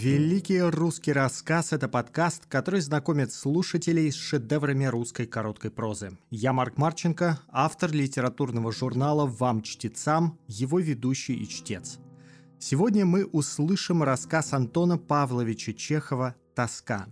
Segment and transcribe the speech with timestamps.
[0.00, 6.16] Великий русский рассказ– это подкаст, который знакомит слушателей с шедеврами русской короткой прозы.
[6.30, 11.98] Я Марк Марченко, автор литературного журнала «Вам, чтецам», его ведущий и чтец.
[12.60, 17.08] Сегодня мы услышим рассказ Антона Павловича Чехова «Тоска».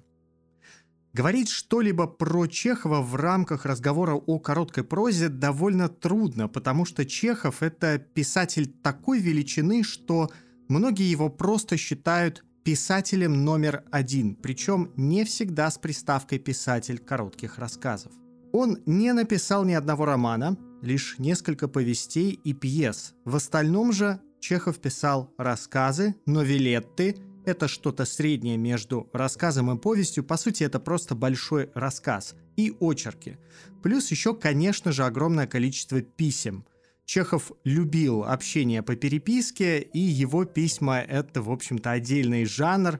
[1.12, 7.56] Говорить что-либо про Чехова в рамках разговора о короткой прозе довольно трудно, потому что Чехов–
[7.64, 10.30] это писатель такой величины, что
[10.68, 18.10] многие его просто считают писателем номер один, причем не всегда с приставкой «писатель коротких рассказов».
[18.52, 23.14] Он не написал ни одного романа, лишь несколько повестей и пьес.
[23.24, 30.36] В остальном же Чехов писал рассказы, новелетты, это что-то среднее между рассказом и повестью, по
[30.36, 33.38] сути это просто большой рассказ, и очерки.
[33.80, 36.66] Плюс еще, конечно же, огромное количество писем–
[37.06, 42.98] Чехов любил общение по переписке, и его письма— это, в общем-то, отдельный жанр,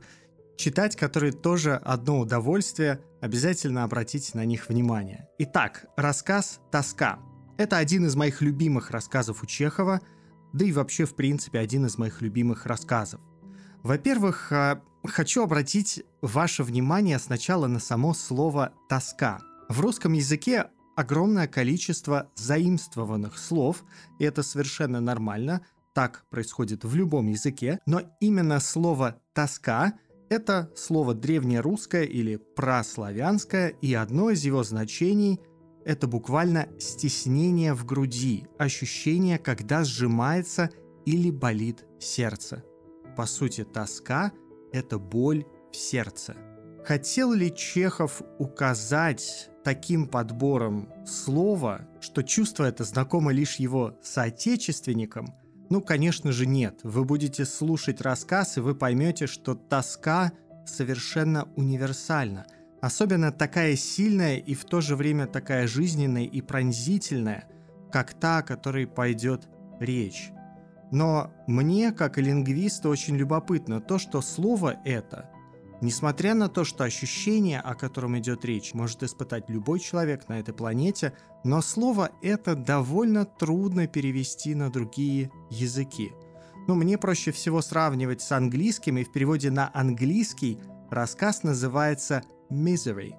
[0.57, 5.29] читать который тоже одно удовольствие, обязательно обратите на них внимание.
[5.41, 7.19] Итак, рассказ «Тоска».
[7.59, 10.01] Это один из моих любимых рассказов у Чехова,
[10.53, 13.21] да и вообще, в принципе, один из моих любимых рассказов.
[13.83, 19.41] Во-первых, а, хочу обратить ваше внимание сначала на само слово «тоска».
[19.69, 20.67] В русском языке
[20.97, 23.85] огромное количество заимствованных слов,
[24.19, 25.61] и это совершенно нормально,
[25.95, 29.95] так происходит в любом языке, но именно слово «тоска»—
[30.29, 35.41] это слово древнерусское или праславянское, и одно из его значений—
[35.85, 40.71] это буквально стеснение в груди, ощущение, когда сжимается
[41.05, 42.65] или болит сердце.
[43.17, 44.33] По сути, тоска—
[44.73, 46.37] это боль в сердце.
[46.85, 55.35] Хотел ли Чехов указать таким подбором слова, что чувство это знакомо лишь его соотечественникам?
[55.71, 56.79] Ну, конечно же, нет.
[56.85, 60.31] Вы будете слушать рассказ, и вы поймете, что тоска
[60.67, 62.47] совершенно универсальна.
[62.81, 67.49] Особенно такая сильная и в то же время такая жизненная и пронзительная,
[67.91, 69.49] как та, о которой пойдет
[69.81, 70.31] речь.
[70.93, 75.29] Но мне, как лингвисту, очень любопытно то, что слово это–
[75.83, 80.55] Несмотря на то, что ощущение, о котором идет речь, может испытать любой человек на этой
[80.55, 81.13] планете,
[81.45, 86.13] но слово это довольно трудно перевести на другие языки.
[86.67, 90.59] Ну, мне проще всего сравнивать с английским, и в переводе на английский
[90.91, 93.15] рассказ называется misery.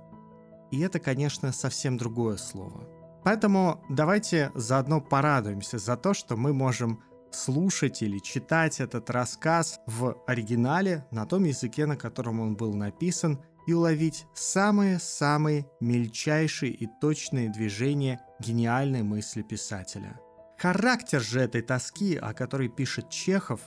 [0.72, 2.88] И это, конечно, совсем другое слово.
[3.23, 10.16] Поэтому давайте заодно порадуемся за то, что мы можем слушать или читать этот рассказ в
[10.28, 17.50] оригинале на том языке, на котором он был написан, и уловить самые-самые мельчайшие и точные
[17.50, 20.20] движения гениальной мысли писателя.
[20.58, 23.59] Характер же этой тоски, о которой пишет Чехов,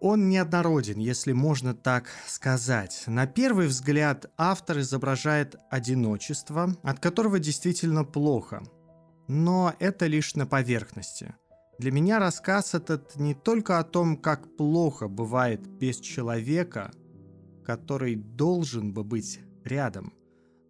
[0.00, 3.04] он неоднороден, если можно так сказать.
[3.06, 8.62] На первый взгляд автор изображает одиночество, от которого действительно плохо.
[9.26, 11.34] Но это лишь на поверхности–
[11.78, 16.92] для меня рассказ этот не только о том, как плохо бывает без человека,
[17.64, 20.12] который должен бы быть рядом,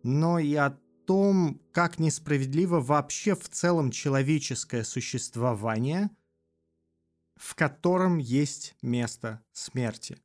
[0.02, 6.10] но и о том, как несправедливо вообще в целом человеческое существование,
[7.36, 10.18] в котором есть место смерти.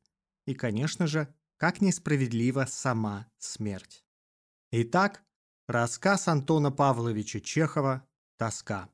[0.46, 4.04] И, конечно же, как несправедлива сама смерть.
[4.72, 5.22] Итак,
[5.66, 8.06] рассказ Антона Павловича Чехова
[8.36, 8.90] «Тоска».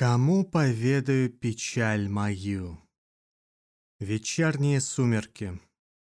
[0.00, 2.78] Кому поведаю печаль мою?
[3.98, 5.60] Вечерние сумерки.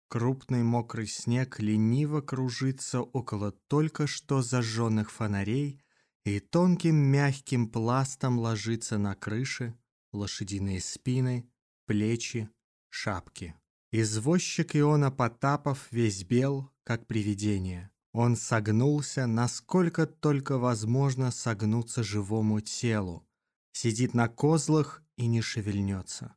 [0.09, 5.81] Крупный мокрый снег лениво кружится около только что зажженных фонарей
[6.25, 9.79] и тонким мягким пластом ложится на крыши,
[10.13, 11.49] лошадиные спины,
[11.87, 12.51] плечи,
[12.89, 13.55] шапки.
[13.93, 17.93] Извозчик Иона Потапов весь бел, как привидение.
[18.11, 23.25] Он согнулся, насколько только возможно согнуться живому телу,
[23.75, 26.35] сидит на козлах и не шевельнется.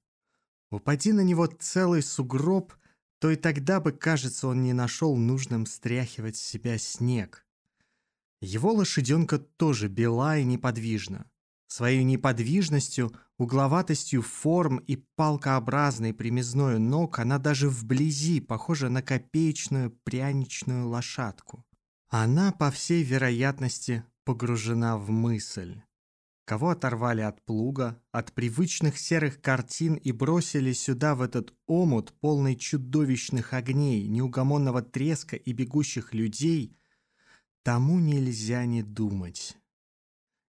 [0.69, 2.73] Упади на него целый сугроб,
[3.19, 7.45] то и тогда бы, кажется, он не нашел нужным стряхивать с себя снег.
[8.41, 11.29] Его лошаденка тоже бела и неподвижна.
[11.67, 20.87] Своей неподвижностью, угловатостью форм и палкообразной примезною ног она даже вблизи похожа на копеечную пряничную
[20.87, 21.65] лошадку.
[22.09, 25.81] Она, по всей вероятности, погружена в мысль.
[26.47, 32.55] Кого оторвали от плуга, от привычных серых картин и бросили сюда в этот омут, полный
[32.55, 36.79] чудовищных огней, неугомонного треска и бегущих людей,
[37.63, 39.57] тому нельзя не думать.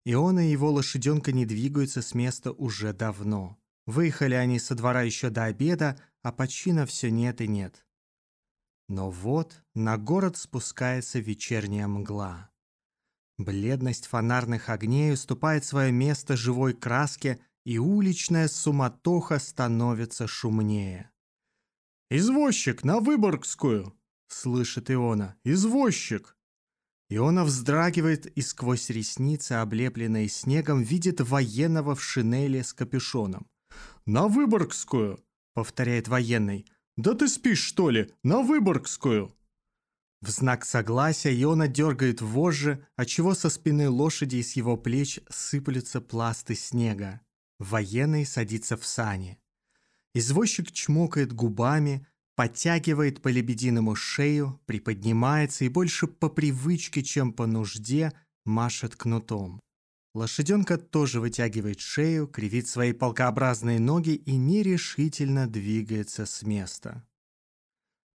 [0.04, 3.58] И он и его лошаденка не двигаются с места уже давно.
[3.84, 7.84] Выехали они со двора еще до обеда, а почина все нет и нет.
[8.88, 12.52] Но вот на город спускается вечерняя мгла.
[13.38, 21.10] Бледность фонарных огней уступает свое место живой краске, и уличная суматоха становится шумнее.
[22.10, 23.94] «Извозчик, на Выборгскую!»—
[24.28, 25.36] слышит Иона.
[25.44, 26.36] «Извозчик!»
[27.10, 33.46] Иона вздрагивает и сквозь ресницы, облепленные снегом, видит военного в шинели с капюшоном.
[34.04, 35.22] «На Выборгскую!»—
[35.54, 36.66] повторяет военный.
[36.96, 38.10] «Да ты спишь, что ли?
[38.24, 39.32] На Выборгскую!»
[40.20, 46.00] В знак согласия Иона дергает вожжи, отчего со спины лошади и с его плеч сыплются
[46.00, 47.20] пласты снега.
[47.60, 49.38] Военный садится в сани.
[50.14, 58.12] Извозчик чмокает губами, подтягивает по лебединому шею, приподнимается и больше по привычке, чем по нужде,
[58.44, 59.60] машет кнутом.
[60.14, 67.06] Лошаденка тоже вытягивает шею, кривит свои полкообразные ноги и нерешительно двигается с места.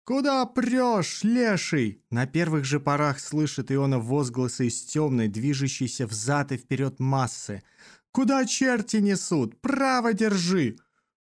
[0.06, 6.58] «Куда прешь, леший?» На первых же порах слышит Иона возгласы из темной, движущейся взад и
[6.58, 7.64] вперед массы.
[8.12, 9.62] «Куда черти несут?
[9.62, 10.76] Право держи!»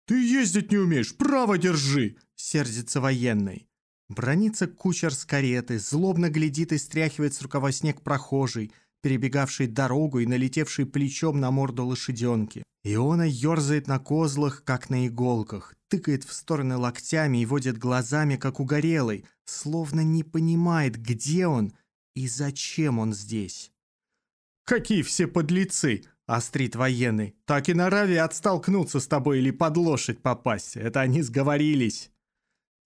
[0.07, 3.69] «Ты ездить не умеешь, право держи!» Сердится военный.
[4.09, 8.73] Бронится кучер с кареты, злобно глядит и стряхивает с рукава снег прохожий,
[9.03, 12.63] перебегавший дорогу и налетевший плечом на морду лошаденки.
[12.85, 18.61] Иона ерзает на козлах, как на иголках, тыкает в стороны локтями и водит глазами, как
[18.61, 21.73] угорелый, словно не понимает, где он
[22.15, 23.73] и зачем он здесь.
[24.65, 27.37] «Какие все подлецы!»— острит военный.
[27.47, 30.77] «Так и норовят столкнуться с тобой или под лошадь попасть.
[30.77, 32.11] Это они сговорились!»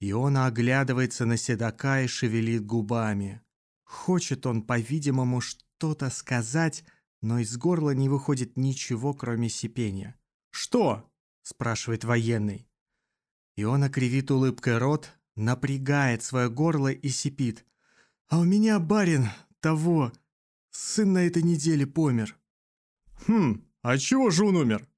[0.00, 3.40] Иона оглядывается на седока и шевелит губами.
[3.84, 6.84] Хочет он, по-видимому, что-то сказать,
[7.20, 10.16] но из горла не выходит ничего, кроме сипения.
[10.50, 11.10] «Что?»–
[11.42, 12.68] спрашивает военный.
[13.56, 17.66] И он окривит улыбкой рот, напрягает свое горло и сипит.
[18.28, 19.28] «А у меня барин
[19.60, 20.12] того,
[20.70, 22.36] сын на этой неделе помер».
[23.26, 24.88] «Хм, а чего же он умер?»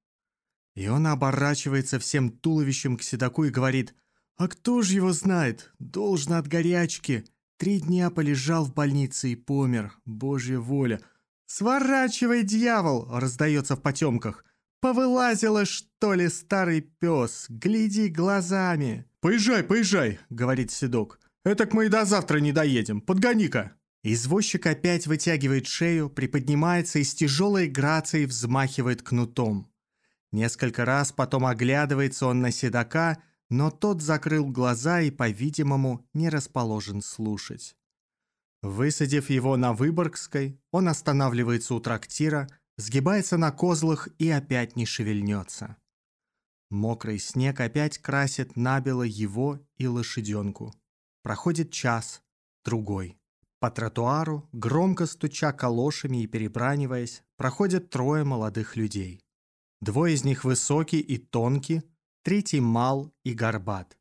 [0.75, 3.95] И он оборачивается всем туловищем к седаку и говорит,
[4.37, 5.73] «А кто же его знает?
[5.79, 7.25] Должно от горячки.
[7.57, 9.93] Три дня полежал в больнице и помер.
[10.05, 11.01] Божья воля.
[11.47, 14.45] «Сворачивай, дьявол!»— раздается в потемках.
[14.85, 17.47] «Повылазила, что ли, старый пес?
[17.49, 21.21] Гляди глазами!» «Поезжай, поезжай!»— говорит Седок.
[21.43, 23.01] «Этак мы и до завтра не доедем.
[23.01, 23.73] Подгони-ка!»
[24.03, 29.73] Извозчик опять вытягивает шею, приподнимается и с тяжелой грацией взмахивает кнутом.
[30.33, 33.17] Несколько раз потом оглядывается он на седока,
[33.49, 37.75] но тот закрыл глаза и, по-видимому, не расположен слушать.
[38.61, 45.77] Высадив его на Выборгской, он останавливается у трактира, сгибается на козлах и опять не шевельнется.
[46.71, 50.75] Мокрый снег опять красит набело его и лошаденку.
[51.23, 52.23] Проходит час,
[52.65, 53.19] другой.
[53.61, 59.21] По тротуару, громко стуча калошами и перебраниваясь, проходят трое молодых людей.
[59.81, 61.85] Двое из них высокие и тонкие,
[62.23, 63.97] третий мал и горбат.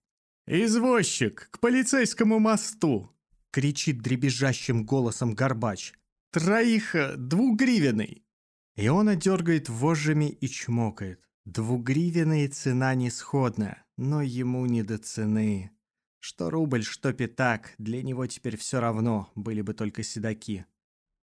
[0.48, 3.14] «Извозчик, к полицейскому мосту!»
[3.54, 5.94] кричит дребезжащим голосом Горбач.
[6.31, 8.24] «Троих э, двугривенный!»
[8.75, 11.20] И он дергает вожжами и чмокает.
[11.46, 15.72] Двугривенная цена не сходная, но ему не до цены.
[16.20, 20.65] Что рубль, что пятак, для него теперь все равно, были бы только седаки.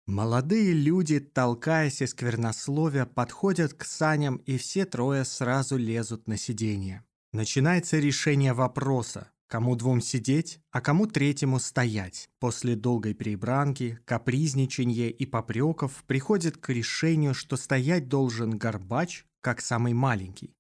[0.06, 7.06] Молодые люди, толкаясь из сквернословия, подходят к саням, и все трое сразу лезут на сиденье.
[7.32, 12.30] Начинается решение вопроса, Кому двум сидеть, а кому третьему стоять.
[12.40, 19.94] После долгой перебранки, капризничанья и попреков приходит к решению, что стоять должен Горбач, как самый
[19.94, 20.54] маленький.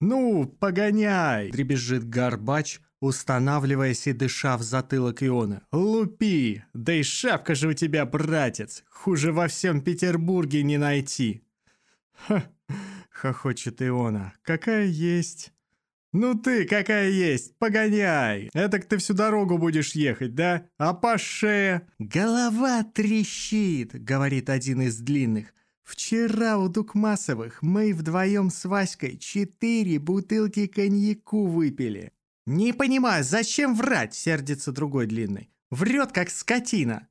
[0.00, 5.66] «Ну, погоняй!»– дребезжит Горбач, устанавливаясь и дыша в затылок Иона.
[5.72, 6.62] «Лупи!
[6.72, 8.84] Да и шапка же у тебя, братец!
[8.88, 11.42] Хуже во всем Петербурге не найти!»
[12.12, 12.44] «Ха!»–
[13.10, 14.34] хохочет Иона.
[14.42, 15.52] «Какая есть!»
[16.18, 18.48] «Ну ты какая есть, погоняй!
[18.54, 20.66] Этак ты всю дорогу будешь ехать, да?
[20.78, 25.52] А по шее...» «Голова трещит»,— говорит один из длинных.
[25.84, 32.12] «Вчера у Дукмасовых мы вдвоем с Васькой четыре бутылки коньяку выпили».
[32.46, 35.50] «Не понимаю, зачем врать?»— сердится другой длинный.
[35.70, 37.08] «Врет, как скотина».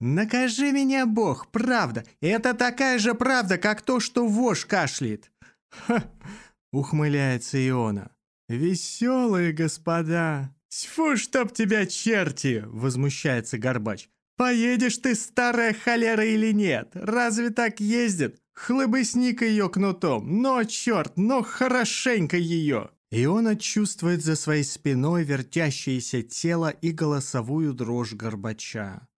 [0.00, 2.06] «Накажи меня, Бог, правда.
[2.22, 5.30] Это такая же правда, как то, что вож кашляет».
[5.68, 6.04] «Ха!»—
[6.72, 8.15] ухмыляется Иона.
[8.48, 14.08] «Веселые господа!» «Тьфу, чтоб тебя черти!»— возмущается Горбач.
[14.36, 16.90] «Поедешь ты, старая холера, или нет?
[16.94, 18.36] Разве так ездят?
[18.52, 20.42] Хлобысни-ка ее кнутом!
[20.42, 28.12] Но, черт, но хорошенько ее!» Иона чувствует за своей спиной вертящееся тело и голосовую дрожь
[28.12, 29.08] Горбача.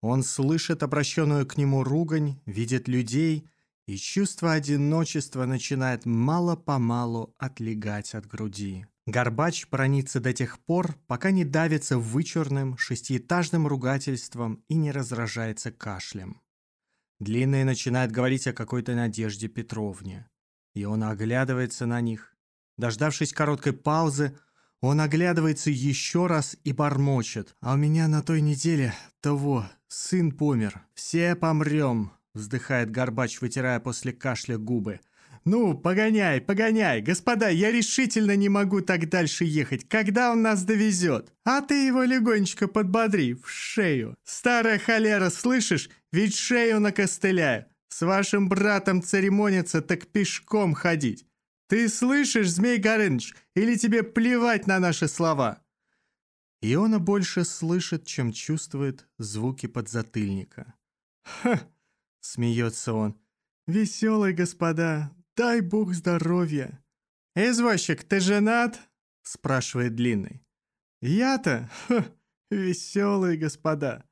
[0.00, 3.46] Он слышит обращенную к нему ругань, видит людей,
[3.86, 8.86] и чувство одиночества начинает мало-помалу отлегать от груди.
[9.06, 16.40] Горбач бронится до тех пор, пока не давится вычурным шестиэтажным ругательством и не разражается кашлем.
[17.18, 20.28] Длинный начинает говорить о какой-то Надежде Петровне.
[20.74, 22.36] И он оглядывается на них.
[22.78, 24.36] Дождавшись короткой паузы,
[24.80, 27.54] он оглядывается еще раз и бормочет.
[27.60, 30.84] «А у меня на той неделе того, сын помер.
[30.94, 35.00] Все помрем»,— вздыхает Горбач, вытирая после кашля губы.
[35.44, 37.00] «Ну, погоняй, погоняй!
[37.00, 39.88] Господа, я решительно не могу так дальше ехать.
[39.88, 41.32] Когда он нас довезет?
[41.44, 44.14] А ты его легонечко подбодри, в шею.
[44.24, 45.90] Старая холера, слышишь?
[46.12, 47.66] Ведь шею накостыляю.
[47.88, 51.26] С вашим братом церемониться, так пешком ходить.
[51.68, 55.62] Ты слышишь, Змей Горыныч, или тебе плевать на наши слова?»
[56.60, 60.74] Иона больше слышит, чем чувствует звуки подзатыльника.
[61.24, 61.60] «Ха!»—
[62.22, 63.20] смеется он.
[63.66, 66.78] «Веселый, господа, Дай бог здоровья.
[67.34, 68.78] «Извозчик, ты женат?»—
[69.22, 70.44] спрашивает Длинный.
[71.00, 71.70] «Я-то?
[72.50, 74.04] Веселые господа.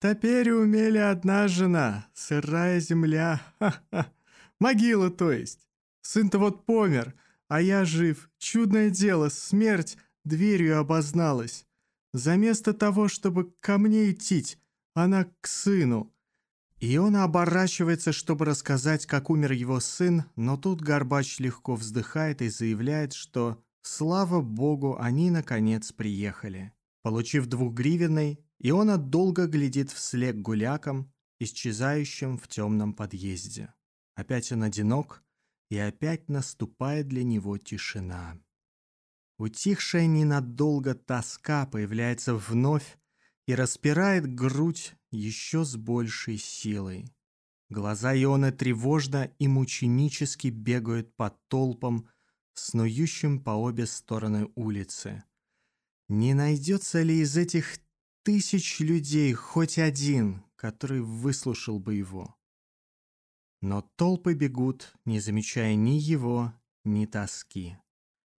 [0.00, 4.10] Теперь умели одна жена, сырая земля, ха-ха.
[4.58, 5.68] Могила, то есть.
[6.00, 7.14] Сын-то вот помер,
[7.48, 8.30] а я жив.
[8.38, 11.66] Чудное дело, смерть дверью обозналась.
[12.14, 14.42] Заместо того, чтобы ко мне идти,
[14.94, 16.14] она к сыну.
[16.82, 22.48] И он оборачивается, чтобы рассказать, как умер его сын, но тут Горбач легко вздыхает и
[22.48, 26.72] заявляет, что, слава богу, они наконец приехали.
[27.02, 33.72] Получив двухгривенный, Иона долго глядит вслед гулякам, исчезающим в темном подъезде.
[34.16, 35.22] Опять он одинок,
[35.70, 38.40] и опять наступает для него тишина.
[39.38, 42.98] Утихшая ненадолго тоска появляется вновь
[43.52, 47.04] и распирает грудь еще с большей силой.
[47.68, 52.08] Глаза Ионы тревожно и мученически бегают по толпам,
[52.54, 55.24] снующим по обе стороны улицы.
[56.08, 57.78] Не найдется ли из этих
[58.22, 62.34] тысяч людей хоть один, который выслушал бы его?
[63.60, 66.54] Но толпы бегут, не замечая ни его,
[66.84, 67.76] ни тоски.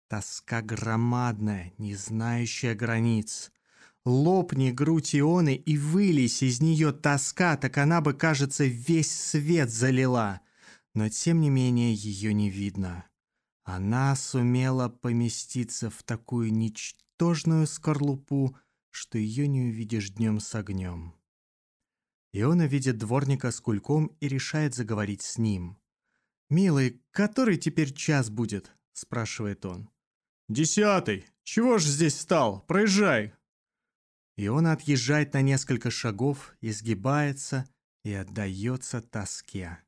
[0.08, 3.52] Тоска громадная, не знающая границ—
[4.04, 10.40] Лопни грудь Ионы и вылезь из нее тоска, так она бы, кажется, весь свет залила.
[10.94, 13.06] Но тем не менее ее не видно.
[13.62, 18.56] Она сумела поместиться в такую ничтожную скорлупу,
[18.90, 21.14] что ее не увидишь днем с огнем.
[22.32, 25.78] Иона видит дворника с кульком и решает заговорить с ним.
[26.50, 29.88] «Милый, который теперь час будет?»– спрашивает он.
[30.48, 31.26] «Десятый.
[31.44, 32.62] Чего ж здесь стал?
[32.66, 33.34] Проезжай!»
[34.36, 37.66] И он отъезжает на несколько шагов, изгибается
[38.04, 39.78] и отдается тоске.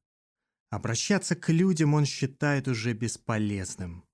[0.71, 4.05] Обращаться к людям он считает уже бесполезным.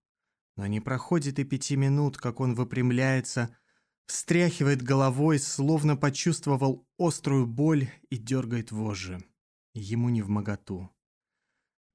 [0.57, 3.57] Но не проходит и пяти минут, как он выпрямляется,
[4.07, 9.25] встряхивает головой, словно почувствовал острую боль и дергает вожжи.
[9.73, 10.91] Ему не в моготу.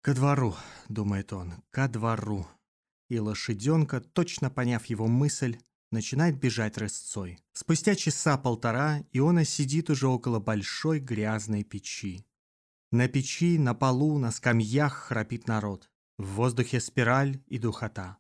[0.02, 0.56] «Ко двору»,—
[0.90, 2.48] думает он,— «ко двору».
[3.10, 5.60] И лошаденка, точно поняв его мысль,
[5.92, 7.40] начинает бежать рысцой.
[7.54, 12.26] Спустя часа полтора Иона сидит уже около большой грязной печи.
[12.92, 15.90] На печи, на полу, на скамьях храпит народ.
[16.18, 18.18] В воздухе спираль и духота.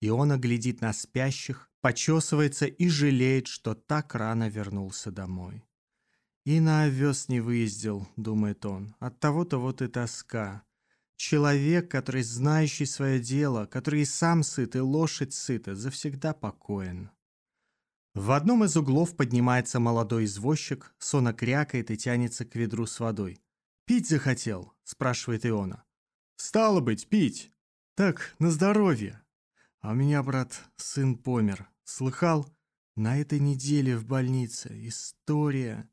[0.00, 5.64] Иона глядит на спящих, почесывается и жалеет, что так рано вернулся домой.
[6.44, 10.62] «И на овес не выездил»,— думает он,— «от того-то вот и тоска.
[11.16, 17.10] Человек, который знающий свое дело, который и сам сыт, и лошадь сыта, завсегда покоен».
[18.14, 23.40] В одном из углов поднимается молодой извозчик, сонно крякает и тянется к ведру с водой.
[23.84, 25.84] «Пить захотел?»– спрашивает Иона.
[26.36, 27.52] «Стало быть, пить!»
[27.94, 29.22] «Так, на здоровье!»
[29.80, 31.70] «А у меня, брат, сын помер.
[31.84, 32.48] Слыхал?
[32.94, 34.70] На этой неделе в больнице.
[34.88, 35.88] История!»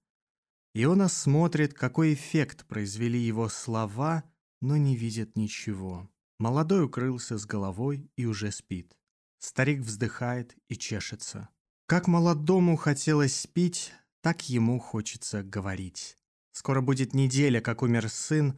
[0.74, 4.24] Иона смотрит, какой эффект произвели его слова,
[4.63, 6.10] но не видит ничего.
[6.39, 8.98] Молодой укрылся с головой и уже спит.
[9.39, 11.50] Старик вздыхает и чешется.
[11.86, 13.91] Как молодому хотелось пить,
[14.22, 16.17] так ему хочется говорить.
[16.53, 18.58] Скоро будет неделя, как умер сын,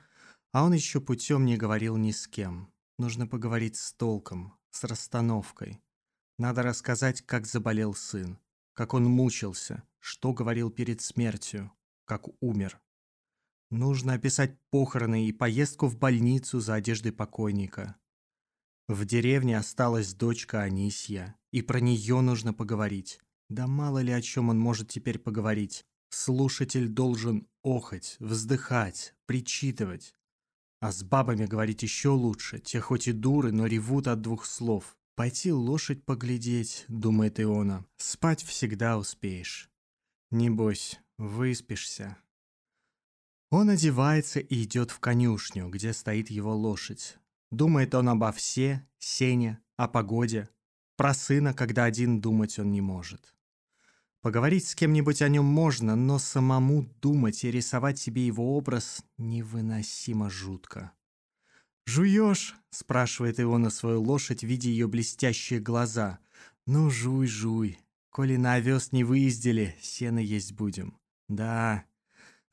[0.51, 2.71] а он еще путем не говорил ни с кем.
[3.00, 5.81] Нужно поговорить с толком, с расстановкой.
[6.38, 8.38] Надо рассказать, как заболел сын,
[8.74, 11.71] как он мучился, что говорил перед смертью,
[12.05, 12.79] как умер.
[13.72, 17.95] Нужно описать похороны и поездку в больницу за одеждой покойника.
[18.88, 23.19] В деревне осталась дочка Анисья, и про нее нужно поговорить.
[23.50, 25.86] Да мало ли о чем он может теперь поговорить.
[26.10, 30.13] Слушатель должен охать, вздыхать, причитывать.
[30.79, 32.60] А с бабами говорить еще лучше.
[32.60, 34.95] Те хоть и дуры, но ревут от двух слов.
[35.15, 37.86] «Пойти лошадь поглядеть»,— думает Иона.
[37.95, 39.69] «Спать всегда успеешь.
[40.29, 42.17] Небось, выспишься».
[43.57, 47.17] Он одевается и идет в конюшню, где стоит его лошадь.
[47.51, 50.50] Думает он обо все, Сене, о погоде.
[50.97, 53.33] Про сына, когда один думать он не может.
[54.19, 60.29] Поговорить с кем-нибудь о нем можно, но самому думать и рисовать себе его образ невыносимо
[60.29, 60.91] жутко.
[61.85, 66.19] «Жуешь?»— спрашивает его на свою лошадь, видя ее блестящие глаза.
[66.65, 67.79] «Ну, жуй, жуй.
[68.09, 70.97] Коли на овес не выездили, сено есть будем».
[71.29, 71.85] «Да,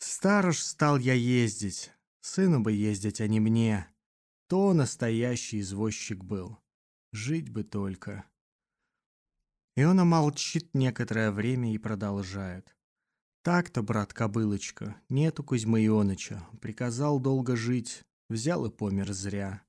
[0.04, 1.92] стар уж стал я ездить.
[2.20, 3.88] Сыну бы ездить, а не мне.
[4.48, 6.58] То настоящий извозчик был.
[7.12, 8.24] Жить бы только».
[9.76, 12.76] И он молчит некоторое время и продолжает.
[13.42, 16.46] «Так-то, брат Кобылочка, нету Кузьмы Ионыча.
[16.60, 19.62] Приказал долго жить, Взял и помер зря.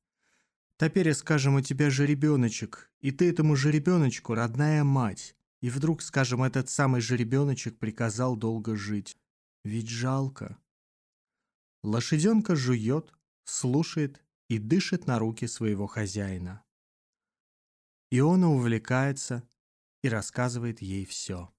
[0.77, 5.35] Теперь, скажем, у тебя же ребеночек, и ты этому же ребеночку родная мать.
[5.59, 9.17] И вдруг, скажем, этот самый же ребеночек приказал долго жить.
[9.63, 10.57] Ведь жалко.
[11.83, 13.13] Лошаденка жует,
[13.45, 16.63] слушает и дышит на руки своего хозяина.
[18.11, 19.47] Иона увлекается
[20.01, 21.49] и рассказывает ей все.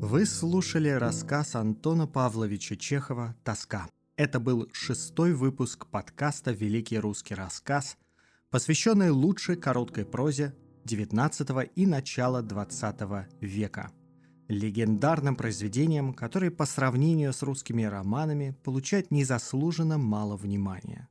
[0.00, 3.90] Вы слушали рассказ Антона Павловича Чехова «Тоска».
[4.16, 7.98] Это был шестой выпуск подкаста «Великий русский рассказ»,
[8.48, 10.54] посвященный лучшей короткой прозе
[10.88, 13.90] XIX и начала XX века.
[14.48, 21.08] Легендарным произведениям, которые по сравнению с русскими романами получают незаслуженно мало внимания.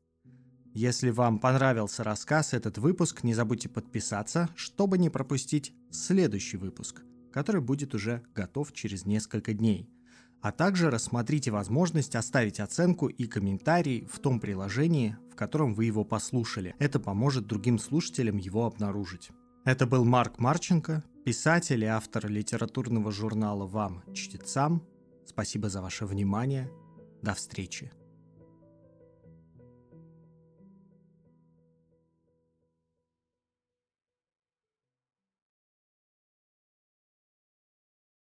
[0.73, 7.03] Если вам понравился рассказ, этот выпуск, не забудьте подписаться, чтобы не пропустить следующий выпуск–
[7.37, 9.87] который будет уже готов через несколько дней.
[10.41, 16.03] А также рассмотрите возможность оставить оценку и комментарий в том приложении, в котором вы его
[16.03, 16.75] послушали.
[16.79, 19.29] Это поможет другим слушателям его обнаружить.
[19.67, 24.81] Это был Марк Марченко, писатель и автор литературного журнала «Вам, чтецам».
[25.25, 26.71] Спасибо за ваше внимание.
[27.21, 27.91] До встречи.